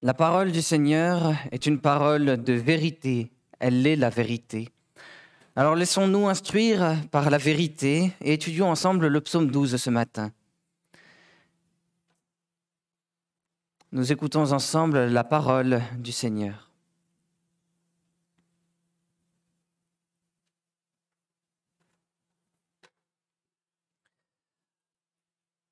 [0.00, 4.68] La parole du Seigneur est une parole de vérité, elle est la vérité.
[5.56, 10.30] Alors laissons-nous instruire par la vérité et étudions ensemble le psaume 12 ce matin.
[13.90, 16.70] Nous écoutons ensemble la parole du Seigneur.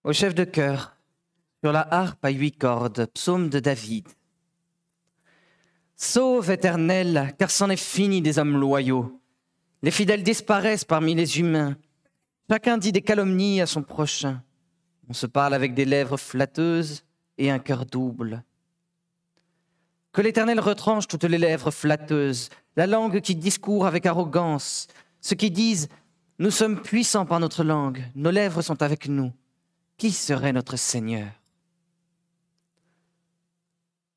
[0.02, 0.95] Au chef de chœur,
[1.66, 4.06] sur la harpe à huit cordes, psaume de David.
[5.96, 9.20] Sauve, Éternel, car c'en est fini des hommes loyaux.
[9.82, 11.76] Les fidèles disparaissent parmi les humains.
[12.48, 14.44] Chacun dit des calomnies à son prochain.
[15.08, 17.02] On se parle avec des lèvres flatteuses
[17.36, 18.44] et un cœur double.
[20.12, 24.86] Que l'Éternel retranche toutes les lèvres flatteuses, la langue qui discourt avec arrogance,
[25.20, 25.86] ceux qui disent⁇
[26.38, 29.26] Nous sommes puissants par notre langue, nos lèvres sont avec nous⁇
[29.96, 31.26] Qui serait notre Seigneur?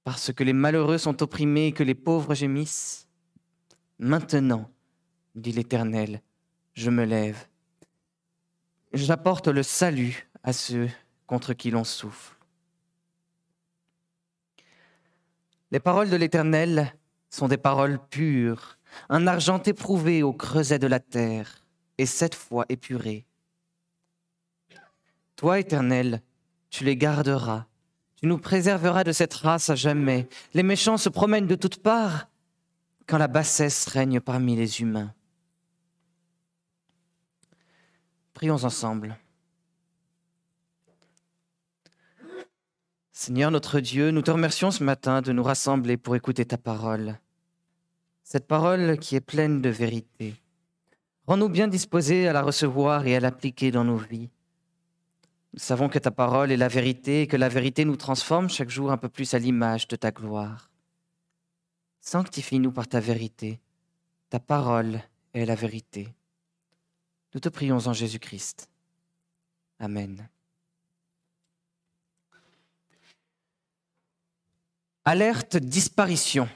[0.03, 3.07] Parce que les malheureux sont opprimés et que les pauvres gémissent.
[3.99, 4.69] Maintenant,
[5.35, 6.21] dit l'Éternel,
[6.73, 7.47] je me lève.
[8.93, 10.89] J'apporte le salut à ceux
[11.27, 12.35] contre qui l'on souffle.
[15.71, 16.95] Les paroles de l'Éternel
[17.29, 21.63] sont des paroles pures, un argent éprouvé au creuset de la terre,
[21.99, 23.27] et cette fois épuré.
[25.35, 26.23] Toi, Éternel,
[26.69, 27.67] tu les garderas
[28.19, 30.27] tu nous préserveras de cette race à jamais.
[30.53, 32.27] Les méchants se promènent de toutes parts
[33.07, 35.13] quand la bassesse règne parmi les humains.
[38.33, 39.17] Prions ensemble.
[43.13, 47.17] Seigneur notre Dieu, nous te remercions ce matin de nous rassembler pour écouter ta parole.
[48.25, 50.35] Cette parole qui est pleine de vérité.
[51.25, 54.29] Rends-nous bien disposés à la recevoir et à l'appliquer dans nos vies.
[55.53, 58.69] Nous savons que ta parole est la vérité et que la vérité nous transforme chaque
[58.69, 60.69] jour un peu plus à l'image de ta gloire.
[62.01, 63.59] Sanctifie-nous par ta vérité.
[64.29, 65.01] Ta parole
[65.33, 66.13] est la vérité.
[67.33, 68.69] Nous te prions en Jésus-Christ.
[69.79, 70.29] Amen.
[75.05, 76.47] Alerte disparition.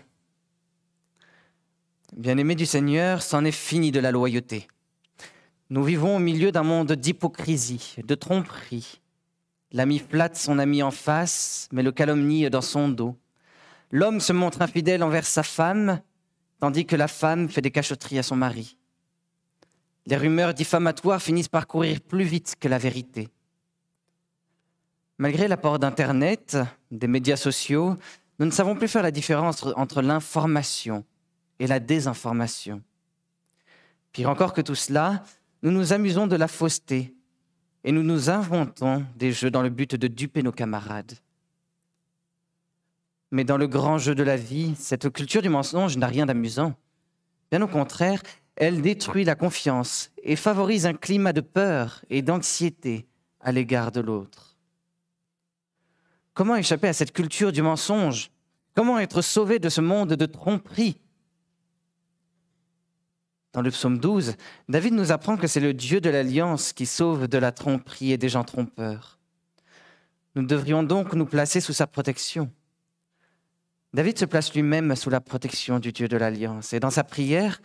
[2.16, 4.68] Bien-aimé du Seigneur, c'en est fini de la loyauté.
[5.74, 9.02] Nous vivons au milieu d'un monde d'hypocrisie, de tromperie.
[9.72, 13.18] L'ami flatte son ami en face, mais le calomnie dans son dos.
[13.90, 16.00] L'homme se montre infidèle envers sa femme,
[16.60, 18.78] tandis que la femme fait des cachotteries à son mari.
[20.06, 23.30] Les rumeurs diffamatoires finissent par courir plus vite que la vérité.
[25.18, 26.56] Malgré l'apport d'Internet,
[26.92, 27.98] des médias sociaux,
[28.38, 31.04] nous ne savons plus faire la différence entre l'information
[31.58, 32.84] et la désinformation.
[34.12, 35.24] Pire encore que tout cela,
[35.64, 37.16] nous nous amusons de la fausseté
[37.86, 41.14] et nous nous inventons des jeux dans le but de duper nos camarades.
[43.32, 46.76] Mais dans le grand jeu de la vie, cette culture du mensonge n'a rien d'amusant.
[47.50, 48.22] Bien au contraire,
[48.58, 53.08] elle détruit la confiance et favorise un climat de peur et d'anxiété
[53.40, 54.58] à l'égard de l'autre.
[56.34, 58.32] Comment échapper à cette culture du mensonge?
[58.76, 61.00] Comment être sauvé de ce monde de tromperie?
[63.54, 64.36] Dans le psaume 12,
[64.68, 68.18] David nous apprend que c'est le Dieu de l'alliance qui sauve de la tromperie et
[68.18, 69.20] des gens trompeurs.
[70.36, 72.52] Nous devrions donc nous placer sous sa protection.
[73.94, 76.74] David se place lui-même sous la protection du Dieu de l'alliance.
[76.74, 77.62] Et dans sa prière,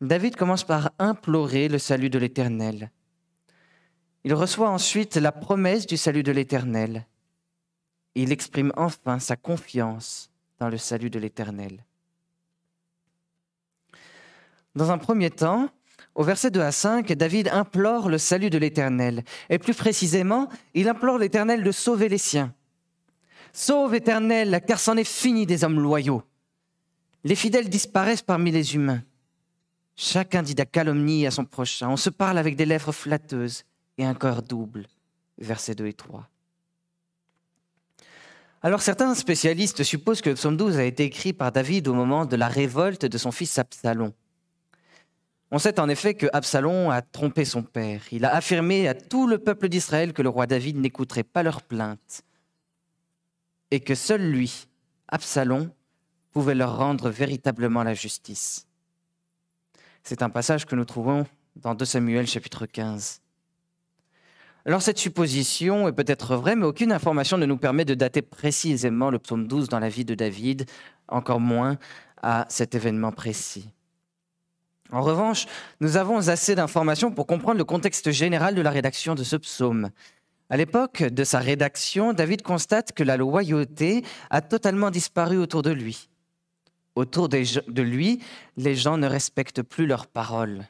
[0.00, 2.90] David commence par implorer le salut de l'Éternel.
[4.24, 7.06] Il reçoit ensuite la promesse du salut de l'Éternel.
[8.14, 11.84] Il exprime enfin sa confiance dans le salut de l'Éternel.
[14.78, 15.70] Dans un premier temps,
[16.14, 19.24] au verset 2 à 5, David implore le salut de l'Éternel.
[19.50, 22.54] Et plus précisément, il implore l'Éternel de sauver les siens.
[23.52, 26.22] Sauve Éternel, car c'en est fini des hommes loyaux.
[27.24, 29.02] Les fidèles disparaissent parmi les humains.
[29.96, 31.88] Chacun dit la calomnie à son prochain.
[31.88, 33.64] On se parle avec des lèvres flatteuses
[33.98, 34.86] et un cœur double.
[35.38, 36.24] Versets 2 et 3.
[38.62, 42.26] Alors certains spécialistes supposent que le psaume 12 a été écrit par David au moment
[42.26, 44.12] de la révolte de son fils Absalom.
[45.50, 48.02] On sait en effet que Absalom a trompé son père.
[48.12, 51.62] Il a affirmé à tout le peuple d'Israël que le roi David n'écouterait pas leurs
[51.62, 52.22] plaintes
[53.70, 54.66] et que seul lui,
[55.08, 55.70] Absalom,
[56.32, 58.66] pouvait leur rendre véritablement la justice.
[60.02, 63.20] C'est un passage que nous trouvons dans 2 Samuel chapitre 15.
[64.66, 69.10] Alors cette supposition est peut-être vraie, mais aucune information ne nous permet de dater précisément
[69.10, 70.66] le psaume 12 dans la vie de David,
[71.08, 71.78] encore moins
[72.20, 73.70] à cet événement précis.
[74.90, 75.46] En revanche,
[75.80, 79.90] nous avons assez d'informations pour comprendre le contexte général de la rédaction de ce psaume.
[80.50, 85.70] À l'époque de sa rédaction, David constate que la loyauté a totalement disparu autour de
[85.70, 86.08] lui.
[86.94, 88.22] Autour de lui,
[88.56, 90.66] les gens ne respectent plus leurs paroles.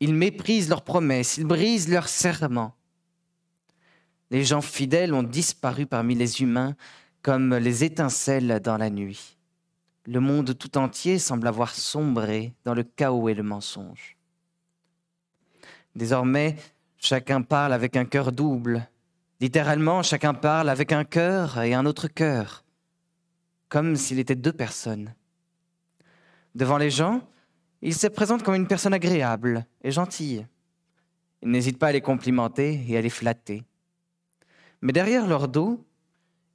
[0.00, 2.74] Ils méprisent leurs promesses, ils brisent leurs serments.
[4.30, 6.74] Les gens fidèles ont disparu parmi les humains
[7.22, 9.35] comme les étincelles dans la nuit.
[10.06, 14.16] Le monde tout entier semble avoir sombré dans le chaos et le mensonge.
[15.96, 16.56] Désormais,
[16.96, 18.88] chacun parle avec un cœur double.
[19.40, 22.64] Littéralement, chacun parle avec un cœur et un autre cœur,
[23.68, 25.14] comme s'il était deux personnes.
[26.54, 27.20] Devant les gens,
[27.82, 30.46] il se présente comme une personne agréable et gentille.
[31.42, 33.64] Il n'hésite pas à les complimenter et à les flatter.
[34.82, 35.84] Mais derrière leur dos,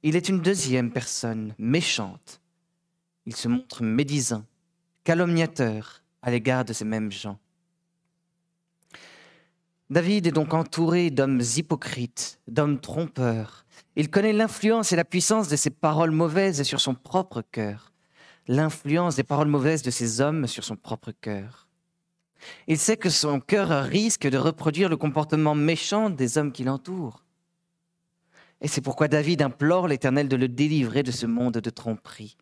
[0.02, 2.41] il est une deuxième personne, méchante.
[3.26, 4.44] Il se montre médisant,
[5.04, 7.38] calomniateur à l'égard de ces mêmes gens.
[9.90, 13.66] David est donc entouré d'hommes hypocrites, d'hommes trompeurs.
[13.94, 17.92] Il connaît l'influence et la puissance de ces paroles mauvaises sur son propre cœur,
[18.48, 21.68] l'influence des paroles mauvaises de ces hommes sur son propre cœur.
[22.66, 27.22] Il sait que son cœur risque de reproduire le comportement méchant des hommes qui l'entourent.
[28.60, 32.36] Et c'est pourquoi David implore l'Éternel de le délivrer de ce monde de tromperie.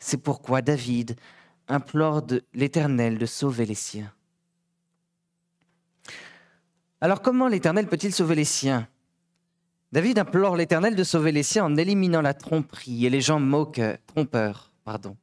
[0.00, 1.14] C'est pourquoi David
[1.68, 4.12] implore l'Éternel de sauver les siens.
[7.00, 8.88] Alors comment l'Éternel peut-il sauver les siens?
[9.92, 13.98] David implore l'Éternel de sauver les siens en éliminant la tromperie et les gens moqueurs,
[14.06, 14.72] trompeurs.
[14.84, 15.16] Pardon.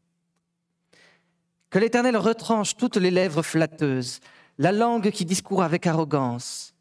[1.69, 4.19] Que l'Éternel retranche toutes les lèvres flatteuses,
[4.57, 6.74] la langue qui discourt avec arrogance,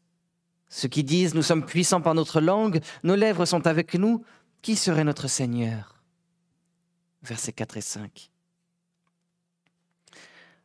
[0.69, 4.23] ceux qui disent Nous sommes puissants par notre langue, nos lèvres sont avec nous,
[4.61, 5.96] qui serait notre Seigneur?
[7.23, 8.31] Versets 4 et 5.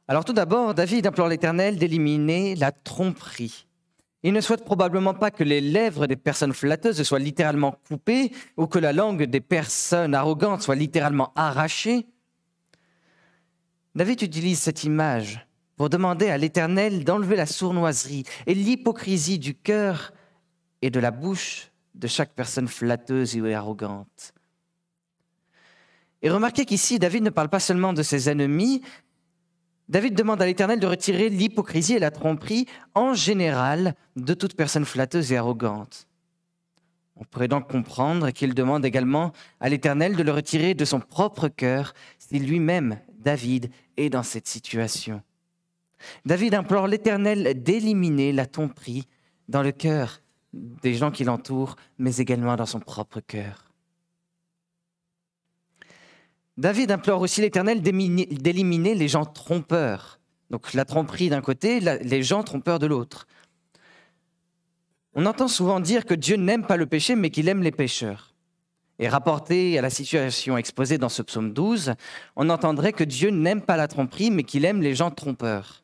[0.09, 3.67] Alors tout d'abord, David implore l'Éternel d'éliminer la tromperie.
[4.25, 8.67] Il ne souhaite probablement pas que les lèvres des personnes flatteuses soient littéralement coupées ou
[8.67, 12.07] que la langue des personnes arrogantes soit littéralement arrachée.
[13.95, 15.47] David utilise cette image
[15.77, 20.13] pour demander à l'Éternel d'enlever la sournoiserie et l'hypocrisie du cœur
[20.83, 24.35] et de la bouche de chaque personne flatteuse et arrogante.
[26.23, 28.83] Et remarquez qu'ici, David ne parle pas seulement de ses ennemis,
[29.89, 34.85] David demande à l'Éternel de retirer l'hypocrisie et la tromperie en général de toute personne
[34.85, 36.07] flatteuse et arrogante.
[37.17, 41.49] On pourrait donc comprendre qu'il demande également à l'Éternel de le retirer de son propre
[41.49, 45.21] cœur si lui-même, David, est dans cette situation.
[46.25, 49.07] David implore l'Éternel d'éliminer la tromperie
[49.49, 50.23] dans le cœur
[50.53, 53.72] des gens qui l'entourent, mais également dans son propre cœur.
[56.59, 60.21] David implore aussi l'Éternel d'éliminer les gens trompeurs.
[60.51, 63.27] Donc la tromperie d'un côté, les gens trompeurs de l'autre.
[65.15, 68.35] On entend souvent dire que Dieu n'aime pas le péché, mais qu'il aime les pécheurs.
[68.99, 71.95] Et rapporté à la situation exposée dans ce psaume 12,
[72.37, 75.83] on entendrait que Dieu n'aime pas la tromperie, mais qu'il aime les gens trompeurs.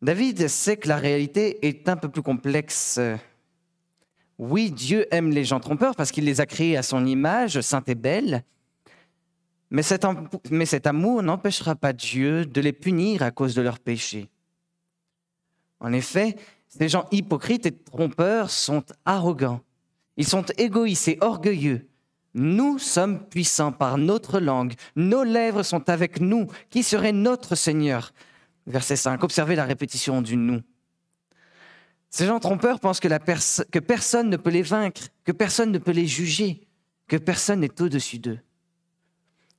[0.00, 3.00] David sait que la réalité est un peu plus complexe.
[4.38, 7.88] Oui, Dieu aime les gens trompeurs parce qu'il les a créés à son image, sainte
[7.88, 8.44] et belle.
[9.70, 14.28] Mais cet, amour n'empêchera pas Dieu de les punir à cause de leurs péchés.
[15.80, 16.36] En effet,
[16.68, 19.60] ces gens hypocrites et trompeurs sont arrogants.
[20.16, 21.88] Ils sont égoïstes et orgueilleux.
[22.34, 24.74] Nous sommes puissants par notre langue.
[24.96, 26.46] Nos lèvres sont avec nous.
[26.70, 28.12] Qui serait notre Seigneur?
[28.66, 29.22] Verset 5.
[29.22, 30.62] Observez la répétition du nous.
[32.10, 36.06] Ces gens trompeurs pensent que personne ne peut les vaincre, que personne ne peut les
[36.06, 36.66] juger,
[37.06, 38.38] que personne n'est au-dessus d'eux.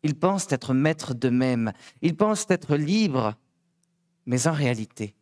[0.03, 3.36] Ils pensent être maîtres d'eux-mêmes, ils pensent être libres,
[4.25, 5.15] mais en réalité,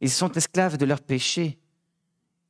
[0.00, 1.58] ils sont esclaves de leurs péchés,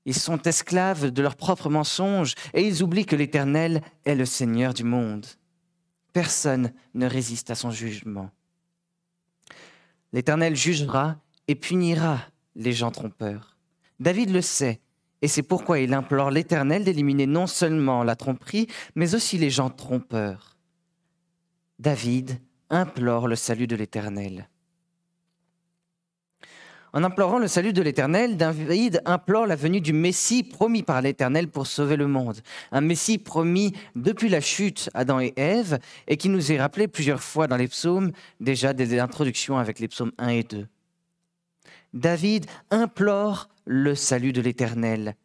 [0.04, 4.75] ils sont esclaves de leurs propres mensonges, et ils oublient que l'Éternel est le Seigneur
[4.75, 5.26] du monde.
[6.12, 8.30] Personne ne résiste à son jugement.
[10.12, 11.16] L'Éternel jugera
[11.48, 12.20] et punira
[12.54, 13.56] les gens trompeurs.
[13.98, 14.80] David le sait,
[15.22, 19.70] et c'est pourquoi il implore l'Éternel d'éliminer non seulement la tromperie, mais aussi les gens
[19.70, 20.55] trompeurs.
[21.78, 22.40] David
[22.71, 24.49] implore le salut de l'Éternel.
[26.95, 31.49] En implorant le salut de l'Éternel, David implore la venue du Messie promis par l'Éternel
[31.49, 32.40] pour sauver le monde.
[32.73, 35.78] Un Messie promis depuis la chute Adam et Ève
[36.09, 39.88] et qui nous est rappelé plusieurs fois dans les psaumes, déjà dès l'introduction avec les
[39.88, 40.66] psaumes 1 et 2.
[41.92, 45.16] David implore le salut de l'Éternel.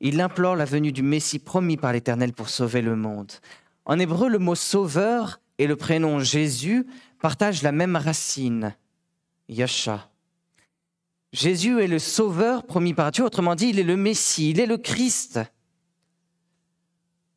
[0.00, 3.32] Il implore la venue du Messie promis par l'Éternel pour sauver le monde.
[3.88, 6.86] En hébreu, le mot sauveur et le prénom Jésus
[7.20, 8.76] partagent la même racine,
[9.48, 10.10] Yasha.
[11.32, 14.66] Jésus est le sauveur promis par Dieu, autrement dit, il est le Messie, il est
[14.66, 15.40] le Christ.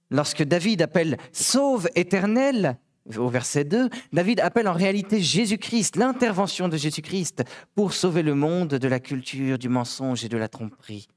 [0.10, 2.78] Lorsque David appelle sauve éternel,
[3.18, 7.44] au verset 2, David appelle en réalité Jésus-Christ, l'intervention de Jésus-Christ
[7.76, 11.08] pour sauver le monde de la culture, du mensonge et de la tromperie.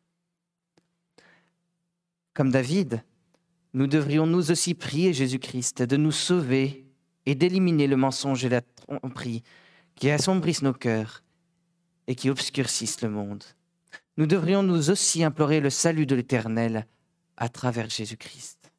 [2.35, 3.03] Comme David,
[3.75, 6.87] nous devrions nous aussi prier Jésus-Christ de nous sauver
[7.27, 9.43] et d'éliminer le mensonge et la tromperie
[9.97, 11.25] qui assombrissent nos cœurs
[12.07, 13.43] et qui obscurcissent le monde.
[14.17, 16.87] Nous devrions nous aussi implorer le salut de l'Éternel
[17.37, 18.71] à travers Jésus-Christ.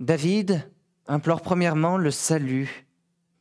[0.00, 0.70] David
[1.06, 2.86] implore premièrement le salut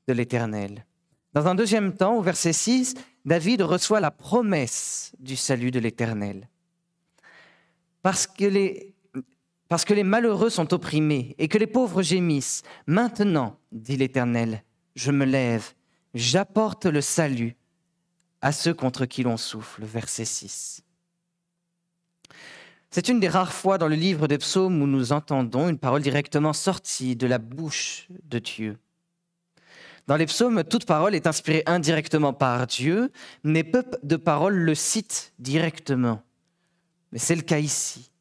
[0.07, 0.85] de l'Éternel.
[1.33, 2.95] Dans un deuxième temps, au verset 6,
[3.25, 6.49] David reçoit la promesse du salut de l'Éternel.
[8.01, 14.63] Parce que les, malheureux sont opprimés et que les pauvres gémissent, maintenant, dit l'Éternel,
[14.95, 15.73] je me lève,
[16.13, 17.55] j'apporte le salut
[18.41, 19.85] à ceux contre qui l'on souffle.
[19.85, 20.83] Verset 6.
[22.89, 26.01] C'est une des rares fois dans le livre des psaumes où nous entendons une parole
[26.01, 28.77] directement sortie de la bouche de Dieu.
[30.11, 33.13] Dans les psaumes, toute parole est inspirée indirectement par Dieu,
[33.45, 36.21] mais peu de paroles le citent directement.
[37.13, 38.11] Mais c'est le cas ici.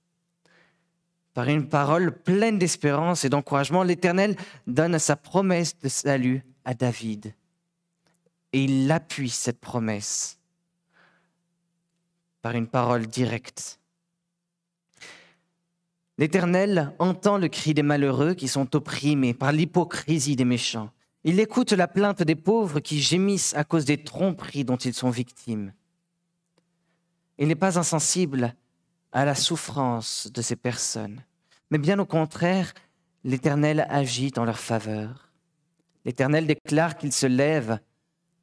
[1.34, 4.36] Par une parole pleine d'espérance et d'encouragement, l'Éternel
[4.68, 7.34] donne sa promesse de salut à David.
[8.52, 10.38] Et il appuie cette promesse
[12.40, 13.80] par une parole directe
[16.18, 20.92] L'Éternel entend le cri des malheureux qui sont opprimés par l'hypocrisie des méchants.
[21.22, 25.10] Il écoute la plainte des pauvres qui gémissent à cause des tromperies dont ils sont
[25.10, 25.74] victimes.
[27.36, 28.54] Il n'est pas insensible
[29.12, 31.22] à la souffrance de ces personnes,
[31.70, 32.72] mais bien au contraire,
[33.22, 35.30] l'Éternel agit en leur faveur.
[36.06, 37.78] L'Éternel déclare qu'il se lève,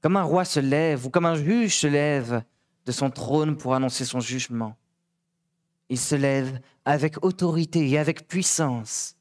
[0.02, 2.44] comme un roi se lève ou comme un juge se lève
[2.86, 4.78] de son trône pour annoncer son jugement.
[5.90, 9.17] Il se lève avec autorité et avec puissance.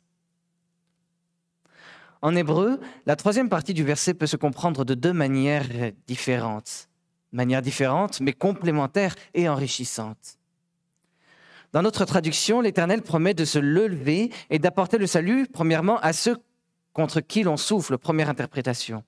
[2.23, 5.67] En hébreu, la troisième partie du verset peut se comprendre de deux manières
[6.07, 6.89] différentes.
[7.33, 10.39] Manières différentes, mais complémentaires et enrichissantes.
[11.73, 16.39] Dans notre traduction, l'Éternel promet de se lever et d'apporter le salut, premièrement, à ceux
[16.93, 19.05] contre qui l'on souffle, première interprétation.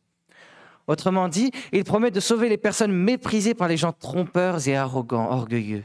[0.86, 5.30] Autrement dit, il promet de sauver les personnes méprisées par les gens trompeurs et arrogants,
[5.30, 5.84] orgueilleux.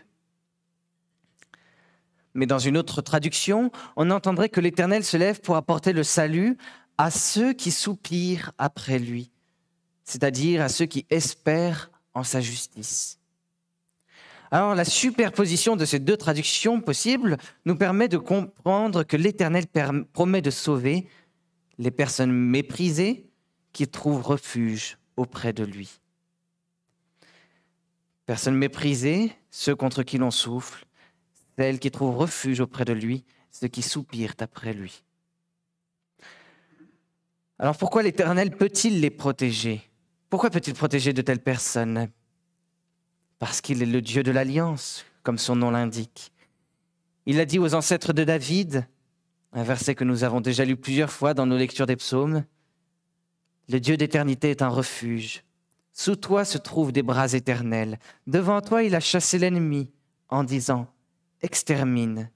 [2.33, 6.57] Mais dans une autre traduction, on entendrait que l'Éternel se lève pour apporter le salut
[6.97, 9.31] à ceux qui soupirent après lui,
[10.03, 13.19] c'est-à-dire à ceux qui espèrent en sa justice.
[14.51, 19.65] Alors la superposition de ces deux traductions possibles nous permet de comprendre que l'Éternel
[20.13, 21.07] promet de sauver
[21.79, 23.25] les personnes méprisées
[23.71, 25.99] qui trouvent refuge auprès de lui.
[28.27, 30.85] Personnes méprisées, ceux contre qui l'on souffle,
[31.57, 35.03] celles qui trouvent refuge auprès de lui, ceux qui soupirent après lui.
[37.63, 39.89] Alors pourquoi l'Éternel peut-il les protéger?
[40.29, 42.09] Pourquoi peut-il protéger de telles personnes?
[43.39, 46.33] Parce qu'il est le Dieu de l'alliance, comme son nom l'indique.
[47.25, 48.85] Il a dit aux ancêtres de David,
[49.53, 52.43] un verset que nous avons déjà lu plusieurs fois dans nos lectures des psaumes,
[53.69, 55.45] Le Dieu d'éternité est un refuge.
[55.93, 57.97] Sous toi se trouvent des bras éternels.
[58.27, 59.89] Devant toi il a chassé l'ennemi
[60.27, 60.87] en disant,
[61.41, 62.29] extermine.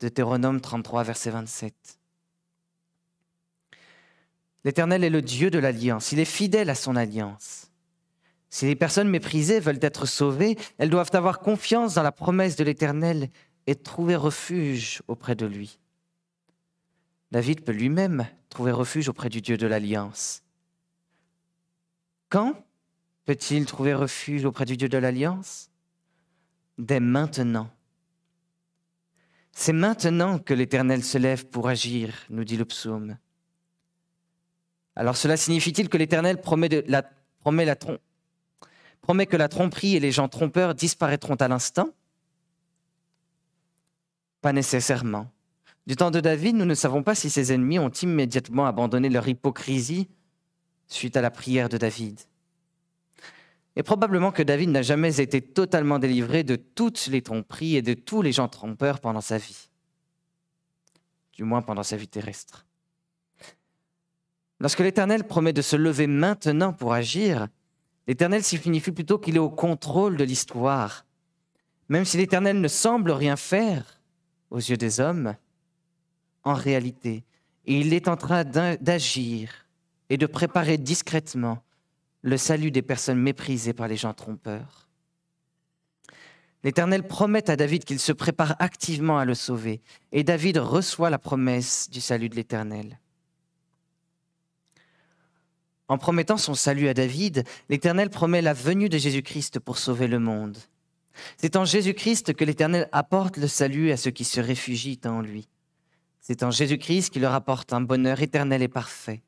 [0.00, 2.00] Deutéronome 33, verset 27.
[4.64, 7.70] L'Éternel est le Dieu de l'alliance, il est fidèle à son alliance.
[8.48, 12.64] Si les personnes méprisées veulent être sauvées, elles doivent avoir confiance dans la promesse de
[12.64, 13.28] l'Éternel
[13.66, 15.78] et trouver refuge auprès de lui.
[17.30, 20.42] David peut lui-même trouver refuge auprès du Dieu de l'alliance.
[22.28, 22.64] Quand
[23.24, 25.68] peut-il trouver refuge auprès du Dieu de l'alliance?
[26.78, 27.70] Dès maintenant.
[29.52, 33.16] C'est maintenant que l'Éternel se lève pour agir, nous dit le psaume.
[34.96, 36.84] Alors cela signifie-t-il que l'Éternel promet, que
[39.36, 41.88] la tromperie et les gens trompeurs disparaîtront à l'instant?
[44.40, 45.30] Pas nécessairement.
[45.86, 49.28] Du temps de David, nous ne savons pas si ses ennemis ont immédiatement abandonné leur
[49.28, 50.08] hypocrisie
[50.86, 52.20] suite à la prière de David.
[53.76, 57.94] Et probablement que David n'a jamais été totalement délivré de toutes les tromperies et de
[57.94, 59.68] tous les gens trompeurs pendant sa vie,
[61.32, 62.66] du moins pendant sa vie terrestre.
[64.64, 67.48] Lorsque l'Éternel promet de se lever maintenant pour agir,
[68.06, 71.04] l'Éternel signifie plutôt qu'il est au contrôle de l'histoire.
[71.90, 74.00] Même si l'Éternel ne semble rien faire
[74.48, 75.34] aux yeux des hommes,
[76.44, 77.24] en réalité,
[77.66, 79.52] il est en train d'agir
[80.08, 81.62] et de préparer discrètement
[82.22, 84.88] le salut des personnes méprisées par les gens trompeurs.
[86.62, 91.18] L'Éternel promet à David qu'il se prépare activement à le sauver, et David reçoit la
[91.18, 92.98] promesse du salut de l'Éternel.
[95.88, 100.18] En promettant son salut à David, l'Éternel promet la venue de Jésus-Christ pour sauver le
[100.18, 100.56] monde.
[101.36, 105.48] C'est en Jésus-Christ que l'Éternel apporte le salut à ceux qui se réfugient en lui.
[106.20, 109.22] C'est en Jésus-Christ qu'il leur apporte un bonheur éternel et parfait.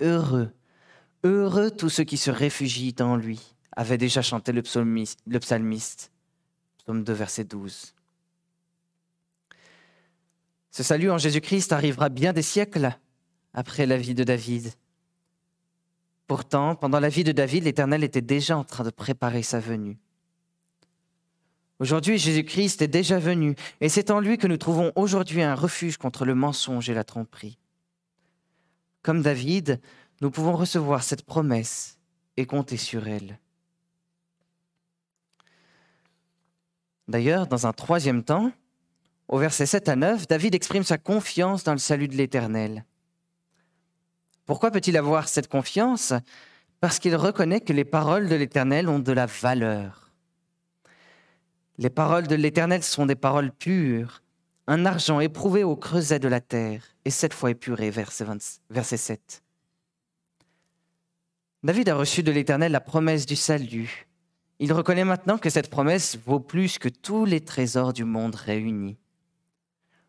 [0.00, 0.52] Heureux,
[1.24, 3.40] heureux tous ceux qui se réfugient en lui,
[3.74, 4.62] avait déjà chanté le,
[5.26, 6.12] le psalmiste.
[6.78, 7.94] Psaume 2, verset 12.
[10.70, 12.96] Ce salut en Jésus-Christ arrivera bien des siècles
[13.54, 14.72] après la vie de David.
[16.30, 19.98] Pourtant, pendant la vie de David, l'Éternel était déjà en train de préparer sa venue.
[21.80, 25.96] Aujourd'hui, Jésus-Christ est déjà venu, et c'est en lui que nous trouvons aujourd'hui un refuge
[25.96, 27.58] contre le mensonge et la tromperie.
[29.02, 29.80] Comme David,
[30.20, 31.98] nous pouvons recevoir cette promesse
[32.36, 33.40] et compter sur elle.
[37.08, 38.52] D'ailleurs, dans un troisième temps,
[39.26, 42.84] au verset 7 à 9, David exprime sa confiance dans le salut de l'Éternel.
[44.50, 46.12] Pourquoi peut-il avoir cette confiance?
[46.80, 50.10] Parce qu'il reconnaît que les paroles de l'Éternel ont de la valeur.
[51.78, 54.24] Les paroles de l'Éternel sont des paroles pures,
[54.66, 58.26] un argent éprouvé au creuset de la terre, et cette fois épuré, verset,
[58.70, 59.44] verset 7.
[61.62, 64.08] David a reçu de l'Éternel la promesse du salut.
[64.58, 68.98] Il reconnaît maintenant que cette promesse vaut plus que tous les trésors du monde réunis.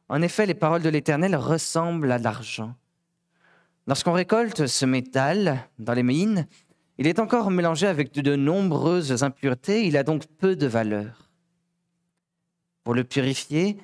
[0.09, 2.73] En effet, les paroles de l'Éternel ressemblent à l'argent.
[3.87, 6.47] Lorsqu'on récolte ce métal dans les mines,
[6.97, 11.31] il est encore mélangé avec de nombreuses impuretés, il a donc peu de valeur.
[12.83, 13.77] Pour le purifier,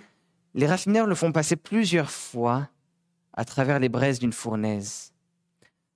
[0.54, 2.70] les raffineurs le font passer plusieurs fois
[3.34, 5.14] à travers les braises d'une fournaise.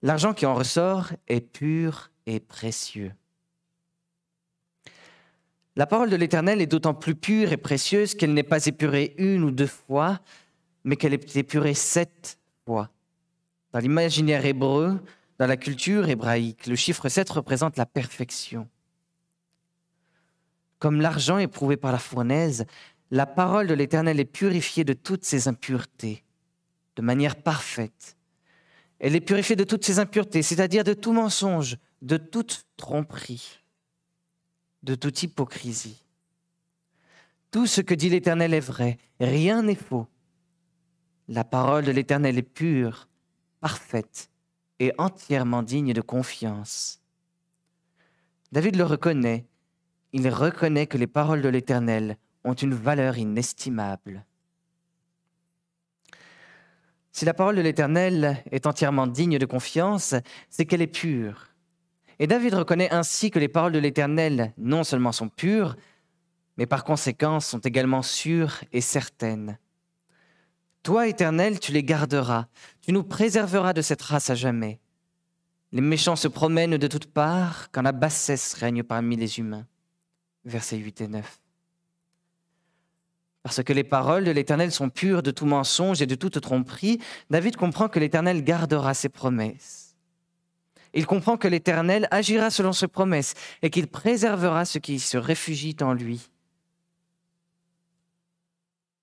[0.02, 3.14] L'argent qui en ressort est pur et précieux.
[5.76, 9.44] La parole de l'Éternel est d'autant plus pure et précieuse qu'elle n'est pas épurée une
[9.44, 10.20] ou deux fois,
[10.84, 12.90] mais qu'elle est épurée sept fois.
[13.72, 15.00] Dans l'imaginaire hébreu,
[15.38, 18.68] dans la culture hébraïque, le chiffre 7 représente la perfection.
[20.80, 22.66] Comme l'argent éprouvé par la fournaise,
[23.12, 26.24] la parole de l'Éternel est purifiée de toutes ses impuretés,
[26.96, 28.18] de manière parfaite.
[29.00, 33.62] Elle est purifiée de toutes ses impuretés, c'est-à-dire de tout mensonge, de toute tromperie,
[34.84, 36.04] de toute hypocrisie.
[37.52, 40.08] Tout ce que dit l'Éternel est vrai, rien n'est faux.
[41.28, 43.08] La parole de l'Éternel est pure,
[43.62, 44.30] parfaite
[44.80, 47.00] et entièrement digne de confiance.
[48.52, 49.46] David le reconnaît,
[50.12, 54.26] il reconnaît que les paroles de l'Éternel ont une valeur inestimable.
[57.14, 60.16] Si la parole de l'Éternel est entièrement digne de confiance,
[60.50, 61.48] c'est qu'elle est pure.
[62.20, 65.76] Et David reconnaît ainsi que les paroles de l'Éternel non seulement sont pures,
[66.58, 69.58] mais par conséquent sont également sûres et certaines.
[70.84, 72.48] Toi, Éternel, tu les garderas,
[72.82, 74.80] tu nous préserveras de cette race à jamais.
[75.72, 79.68] Les méchants se promènent de toutes parts quand la bassesse règne parmi les humains.
[80.44, 81.40] Versets 8 et 9.
[83.44, 87.00] Parce que les paroles de l'Éternel sont pures de tout mensonge et de toute tromperie,
[87.30, 89.96] David comprend que l'Éternel gardera ses promesses.
[90.94, 95.78] Il comprend que l'Éternel agira selon ses promesses et qu'il préservera ceux qui se réfugient
[95.82, 96.28] en lui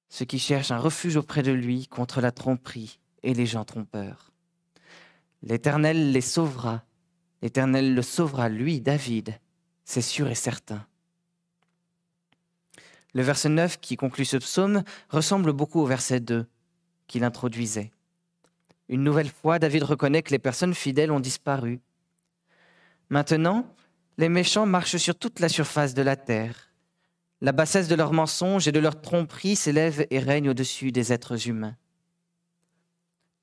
[0.08, 4.32] ceux qui cherchent un refuge auprès de lui contre la tromperie et les gens trompeurs.
[5.42, 6.84] L'Éternel les sauvera,
[7.42, 9.38] l'Éternel le sauvera, lui, David,
[9.84, 10.86] c'est sûr et certain.
[13.14, 16.46] Le verset 9 qui conclut ce psaume ressemble beaucoup au verset 2
[17.06, 17.90] qu'il introduisait.
[18.88, 21.80] Une nouvelle fois, David reconnaît que les personnes fidèles ont disparu.
[23.10, 23.74] Maintenant,
[24.18, 26.67] les méchants marchent sur toute la surface de la terre.
[27.40, 31.48] La bassesse de leurs mensonges et de leurs tromperies s'élève et règne au-dessus des êtres
[31.48, 31.76] humains.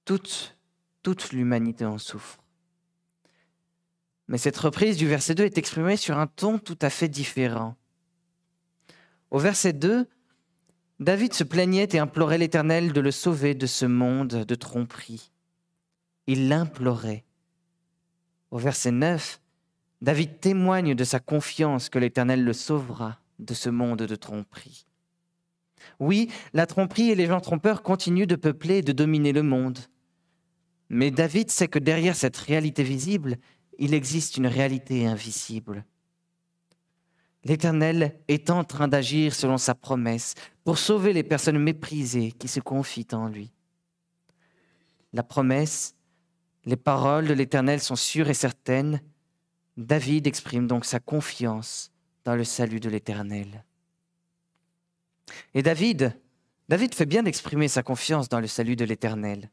[0.03, 0.57] Toute,
[1.01, 2.43] toute l'humanité en souffre.
[4.27, 7.75] Mais cette reprise du verset 2 est exprimée sur un ton tout à fait différent.
[9.31, 10.07] Au verset 2,
[10.99, 15.31] David se plaignait et implorait l'Éternel de le sauver de ce monde de tromperie.
[16.27, 17.23] Il l'implorait.
[18.51, 19.39] Au verset 9,
[20.01, 24.85] David témoigne de sa confiance que l'Éternel le sauvera de ce monde de tromperie.
[25.99, 29.79] Oui, la tromperie et les gens trompeurs continuent de peupler et de dominer le monde.
[30.89, 33.37] Mais David sait que derrière cette réalité visible,
[33.77, 35.85] il existe une réalité invisible.
[37.43, 42.59] L'Éternel est en train d'agir selon sa promesse pour sauver les personnes méprisées qui se
[42.59, 43.51] confient en lui.
[45.13, 45.95] La promesse
[46.65, 48.99] Les paroles de l'Éternel sont sûres et certaines.
[49.77, 51.91] David exprime donc sa confiance
[52.25, 53.63] dans le salut de l'Éternel.
[55.53, 56.19] Et David,
[56.67, 59.49] David fait bien d'exprimer sa confiance dans le salut de l'Éternel.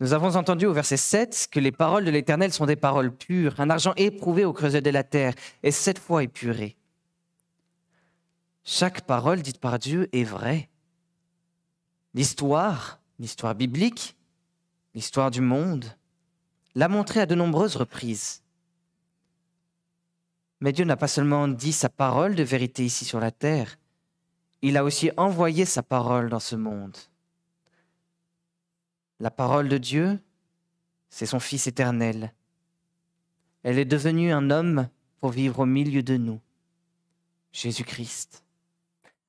[0.00, 3.60] Nous avons entendu au verset 7 que les paroles de l'Éternel sont des paroles pures,
[3.60, 6.76] un argent éprouvé au creuset de la terre et sept fois épuré.
[8.64, 10.68] Chaque parole dite par Dieu est vraie.
[12.14, 14.16] L'histoire, l'histoire biblique,
[14.94, 15.84] l'histoire du monde,
[16.74, 18.41] l'a montré à de nombreuses reprises.
[20.62, 23.80] Mais Dieu n'a pas seulement dit sa parole de vérité ici sur la terre,
[24.62, 26.96] il a aussi envoyé sa parole dans ce monde.
[29.18, 30.20] La parole de Dieu,
[31.10, 32.32] c'est son Fils éternel.
[33.64, 36.40] Elle est devenue un homme pour vivre au milieu de nous,
[37.50, 38.44] Jésus-Christ.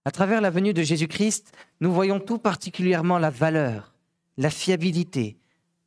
[0.05, 3.95] À travers la venue de Jésus-Christ, nous voyons tout particulièrement la valeur,
[4.37, 5.39] la fiabilité,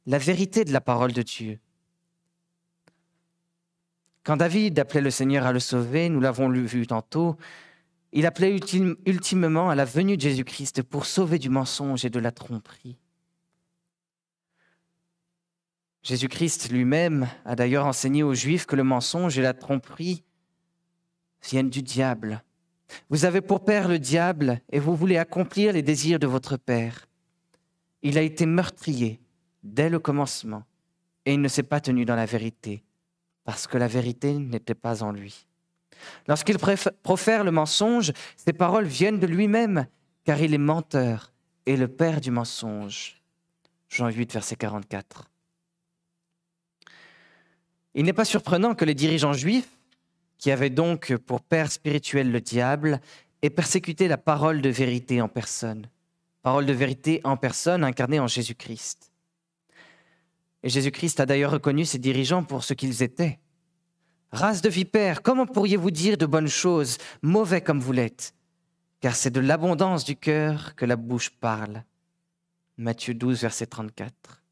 [0.07, 1.61] la vérité de la parole de Dieu.
[4.27, 7.37] Quand David appelait le Seigneur à le sauver, nous l'avons vu tantôt,
[8.11, 8.59] il appelait
[9.07, 12.99] ultimement à la venue de Jésus-Christ pour sauver du mensonge et de la tromperie.
[16.03, 20.25] Jésus-Christ lui-même a d'ailleurs enseigné aux Juifs que le mensonge et la tromperie
[21.49, 22.43] viennent du diable.
[23.11, 27.07] Vous avez pour père le diable et vous voulez accomplir les désirs de votre père.
[28.03, 29.21] Il a été meurtrier
[29.63, 30.65] dès le commencement
[31.27, 32.83] et il ne s'est pas tenu dans la vérité
[33.47, 35.47] parce que la vérité n'était pas en lui.
[36.27, 39.87] Lorsqu'il profère le mensonge, ses paroles viennent de lui-même,
[40.25, 41.33] car il est menteur
[41.65, 43.23] et le père du mensonge.
[43.89, 45.31] Jean 8, verset 44.
[47.95, 49.79] Il n'est pas surprenant que les dirigeants juifs,
[50.39, 53.01] qui avaient donc pour père spirituel le diable,
[53.43, 55.89] aient persécuté la parole de vérité en personne.
[56.43, 59.13] Parole de vérité en personne incarnée en Jésus-Christ.
[60.69, 63.39] Jésus-Christ a d'ailleurs reconnu ces dirigeants pour ce qu'ils étaient.
[64.33, 68.35] Race de vipères, comment pourriez-vous dire de bonnes choses, mauvais comme vous l'êtes?
[69.01, 71.85] Car c'est de l'abondance du cœur que la bouche parle.
[72.77, 74.43] Matthieu 12, verset 34.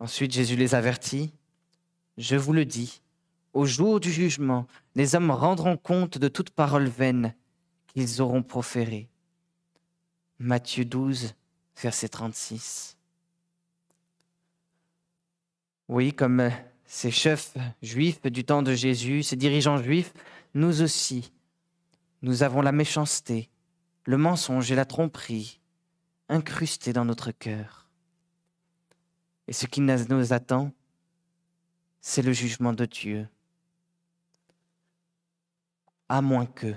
[0.00, 1.32] Ensuite, Jésus les avertit.
[2.16, 3.02] Je vous le dis,
[3.52, 7.34] au jour du jugement, les hommes rendront compte de toute parole vaine
[7.86, 9.08] qu'ils auront proférée.
[10.38, 11.34] Matthieu 12,
[11.76, 12.97] verset 36.
[15.88, 16.50] Oui, comme
[16.84, 20.12] ces chefs juifs du temps de Jésus, ces dirigeants juifs,
[20.54, 21.32] nous aussi,
[22.22, 23.48] nous avons la méchanceté,
[24.04, 25.60] le mensonge et la tromperie
[26.28, 27.88] incrustés dans notre cœur.
[29.46, 30.72] Et ce qui nous attend,
[32.00, 33.26] c'est le jugement de Dieu.
[36.10, 36.74] À moins que,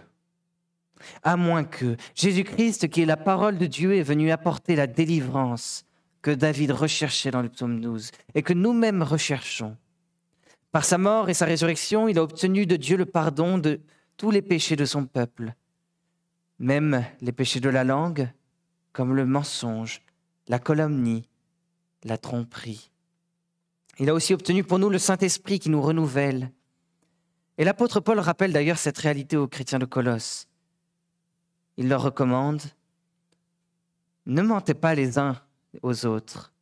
[1.23, 5.85] à moins que Jésus-Christ, qui est la parole de Dieu, est venu apporter la délivrance
[6.21, 9.75] que David recherchait dans le psaume 12 et que nous-mêmes recherchons.
[10.71, 13.81] Par sa mort et sa résurrection, il a obtenu de Dieu le pardon de
[14.17, 15.53] tous les péchés de son peuple,
[16.59, 18.31] même les péchés de la langue,
[18.93, 20.01] comme le mensonge,
[20.47, 21.27] la calomnie,
[22.03, 22.91] la tromperie.
[23.99, 26.51] Il a aussi obtenu pour nous le Saint-Esprit qui nous renouvelle.
[27.57, 30.47] Et l'apôtre Paul rappelle d'ailleurs cette réalité aux chrétiens de Colosse.
[31.77, 32.61] Il leur recommande,
[34.25, 35.35] ne mentez pas les uns
[35.81, 36.53] aux autres,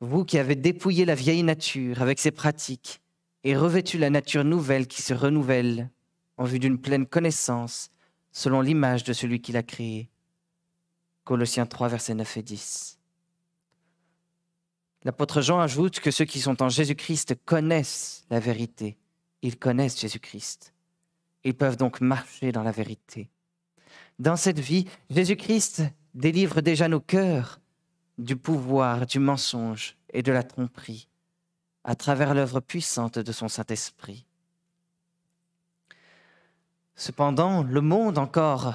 [0.00, 3.00] vous qui avez dépouillé la vieille nature avec ses pratiques
[3.42, 5.90] et revêtu la nature nouvelle qui se renouvelle
[6.36, 7.90] en vue d'une pleine connaissance
[8.32, 10.08] selon l'image de celui qui l'a créé.
[11.24, 12.98] Colossiens 3, versets 9 et 10.
[15.04, 18.96] L'apôtre Jean ajoute que ceux qui sont en Jésus-Christ connaissent la vérité.
[19.42, 20.74] Ils connaissent Jésus-Christ.
[21.44, 23.28] Ils peuvent donc marcher dans la vérité.
[24.18, 25.82] Dans cette vie, Jésus-Christ
[26.14, 27.60] délivre déjà nos cœurs
[28.18, 31.08] du pouvoir, du mensonge et de la tromperie
[31.84, 34.24] à travers l'œuvre puissante de son Saint-Esprit.
[36.96, 38.74] Cependant, le monde encore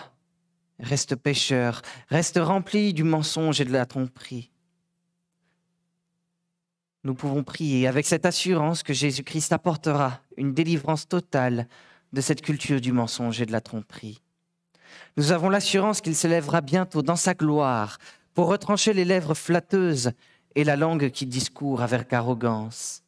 [0.80, 4.52] reste pécheur, reste rempli du mensonge et de la tromperie.
[7.04, 11.68] Nous pouvons prier avec cette assurance que Jésus-Christ apportera une délivrance totale
[12.12, 14.22] de cette culture du mensonge et de la tromperie.
[15.16, 17.98] Nous avons l'assurance qu'il s'élèvera bientôt dans sa gloire
[18.40, 20.14] pour retrancher les lèvres flatteuses
[20.56, 23.04] et la langue qui discourt avec arrogance.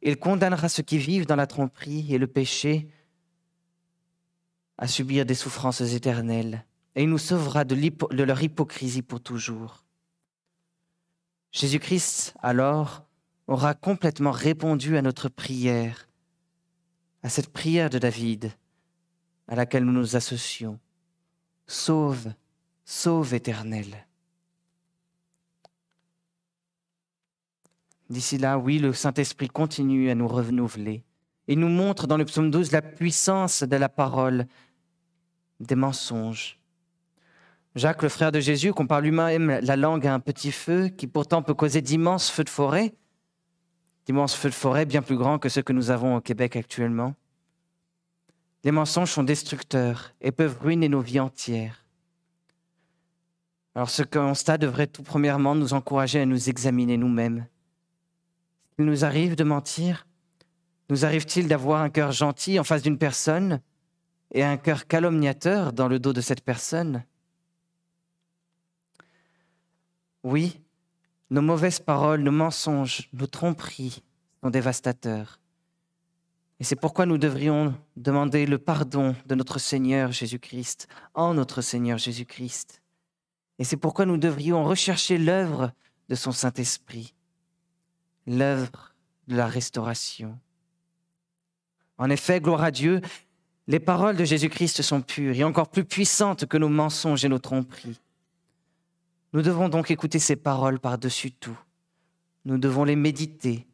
[0.00, 2.86] Il condamnera ceux qui vivent dans la tromperie et le péché
[4.78, 6.64] à subir des souffrances éternelles,
[6.94, 9.82] et il nous sauvera de, de leur hypocrisie pour toujours.
[11.50, 13.08] Jésus-Christ, alors,
[13.48, 16.08] aura complètement répondu à notre prière,
[17.24, 18.52] à cette prière de David,
[19.48, 20.78] à laquelle nous nous associons.
[21.66, 22.32] Sauve,
[22.86, 24.06] sauve éternel.
[28.08, 31.02] D'ici là, oui, le Saint-Esprit continue à nous renouveler.
[31.48, 34.46] Il nous montre dans le psaume 12 la puissance de la parole
[35.58, 36.60] des mensonges.
[37.74, 41.42] Jacques, le frère de Jésus, compare lui-même la langue à un petit feu qui pourtant
[41.42, 42.94] peut causer d'immenses feux de forêt,
[44.06, 47.14] d'immenses feux de forêt bien plus grands que ceux que nous avons au Québec actuellement.
[48.62, 51.85] Les mensonges sont destructeurs et peuvent ruiner nos vies entières.
[53.76, 57.46] Alors ce constat devrait tout premièrement nous encourager à nous examiner nous-mêmes.
[58.78, 60.06] Il nous arrive de mentir
[60.88, 63.60] Nous arrive-t-il d'avoir un cœur gentil en face d'une personne
[64.32, 67.04] et un cœur calomniateur dans le dos de cette personne?
[70.22, 70.58] Oui,
[71.28, 74.02] nos mauvaises paroles, nos mensonges, nos tromperies
[74.42, 75.38] sont dévastateurs.
[76.60, 81.98] Et c'est pourquoi nous devrions demander le pardon de notre Seigneur Jésus-Christ, en notre Seigneur
[81.98, 82.80] Jésus-Christ.
[83.58, 85.72] Et c'est pourquoi nous devrions rechercher l'œuvre
[86.08, 87.14] de son Saint-Esprit,
[88.26, 88.94] l'œuvre
[89.28, 90.38] de la restauration.
[91.98, 93.00] En effet, gloire à Dieu,
[93.66, 97.38] les paroles de Jésus-Christ sont pures et encore plus puissantes que nos mensonges et nos
[97.38, 98.00] tromperies.
[99.32, 101.58] Nous devons donc écouter ces paroles par-dessus tout.
[102.44, 103.66] Nous devons les méditer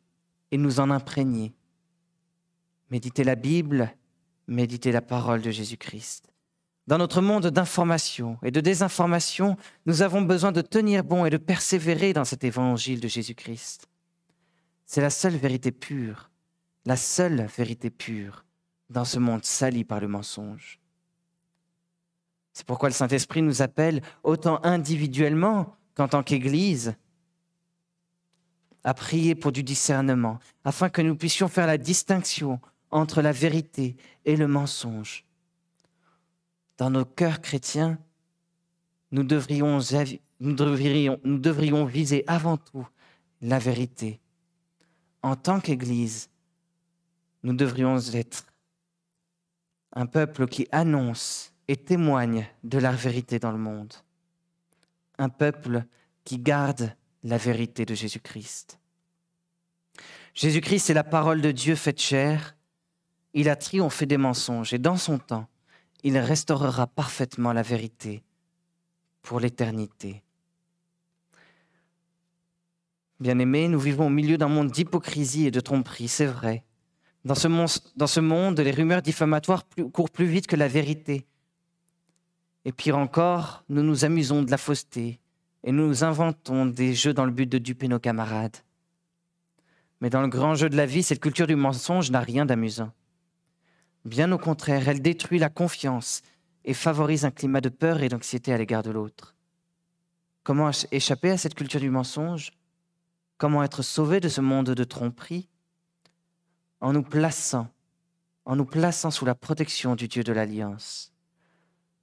[0.51, 1.53] et nous en imprégner.
[2.91, 3.95] Méditer la Bible,
[4.47, 6.32] méditer la parole de Jésus-Christ.
[6.89, 11.37] Dans notre monde d'information et de désinformation, nous avons besoin de tenir bon et de
[11.37, 13.89] persévérer dans cet évangile de Jésus-Christ.
[14.85, 16.31] C'est la seule vérité pure,
[16.85, 18.45] la seule vérité pure
[18.91, 20.81] dans ce monde sali par le mensonge.
[22.53, 26.95] C'est pourquoi le Saint-Esprit nous appelle, autant individuellement qu'en tant qu'Église,
[28.85, 33.97] à prier pour du discernement, afin que nous puissions faire la distinction entre la vérité
[34.25, 35.25] et le mensonge.
[36.79, 37.99] Dans nos cœurs chrétiens,
[39.11, 39.79] nous devrions,
[40.41, 42.87] nous devrions, nous devrions viser avant tout
[43.41, 44.21] la vérité.
[45.23, 46.31] En tant qu'Église,
[47.43, 48.47] nous devrions être
[49.93, 53.93] un peuple qui annonce et témoigne de la vérité dans le monde.
[55.19, 55.85] Un peuple
[56.25, 58.79] qui garde la vérité de Jésus-Christ.
[60.35, 62.57] Jésus-Christ est la parole de Dieu faite chair.
[63.35, 65.47] Il a triomphé des mensonges et dans son temps,
[66.03, 68.23] il restaurera parfaitement la vérité
[69.23, 70.23] pour l'éternité.
[73.21, 76.65] Bien-aimés, nous vivons au milieu d'un monde d'hypocrisie et de tromperie, c'est vrai.
[77.25, 79.63] Dans ce, monde, les rumeurs diffamatoires
[79.93, 81.25] courent plus vite que la vérité.
[82.65, 85.21] Et pire encore, nous nous amusons de la fausseté
[85.63, 88.57] et nous inventons des jeux dans le but de duper nos camarades.
[90.01, 92.91] Mais dans le grand jeu de la vie, cette culture du mensonge n'a rien d'amusant.
[94.05, 96.23] Bien au contraire, elle détruit la confiance
[96.65, 99.35] et favorise un climat de peur et d'anxiété à l'égard de l'autre.
[100.43, 102.51] Comment échapper à cette culture du mensonge?
[103.39, 105.49] Comment être sauvé de ce monde de tromperie?
[106.81, 107.69] En nous plaçant,
[108.45, 111.13] en nous plaçant sous la protection du Dieu de l'Alliance.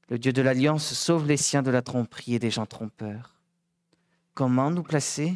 [0.08, 3.36] Le Dieu de l'Alliance sauve les siens de la tromperie et des gens trompeurs.
[4.34, 5.36] Comment nous placer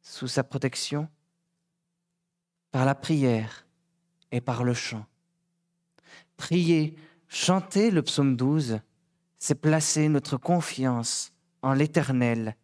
[0.00, 1.08] sous sa protection?
[2.70, 3.66] Par la prière
[4.30, 5.04] et par le chant.
[6.38, 6.94] Prier,
[7.26, 8.80] chanter le psaume 12,
[9.38, 12.56] c'est placer notre confiance en l'Éternel,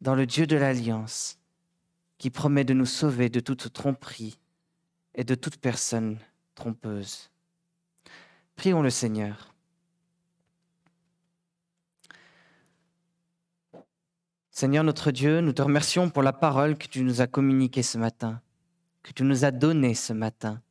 [0.00, 1.38] dans le Dieu de l'Alliance,
[2.16, 4.38] qui promet de nous sauver de toute tromperie
[5.14, 6.18] et de toute personne
[6.54, 7.30] trompeuse.
[8.56, 9.52] Prions le Seigneur.
[14.50, 17.98] Seigneur notre Dieu, nous te remercions pour la parole que tu nous as communiquée ce
[17.98, 18.40] matin,
[19.02, 20.62] que tu nous as donnée ce matin.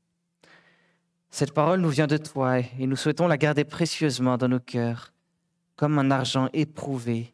[1.34, 5.14] Cette parole nous vient de toi et nous souhaitons la garder précieusement dans nos cœurs,
[5.76, 7.34] comme un argent éprouvé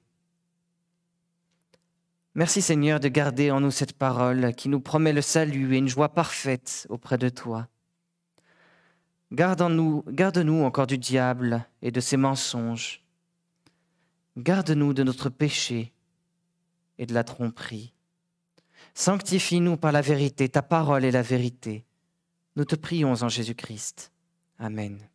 [2.34, 5.90] Merci Seigneur de garder en nous cette parole qui nous promet le salut et une
[5.90, 7.68] joie parfaite auprès de toi.
[9.34, 13.04] Garde-nous garde encore du diable et de ses mensonges.
[14.38, 15.92] Garde-nous de notre péché
[17.00, 17.94] et de la tromperie.
[18.94, 21.84] Sanctifie-nous par la vérité, ta parole est la vérité.
[22.60, 24.12] Nous te prions en Jésus-Christ.
[24.58, 25.09] Amen.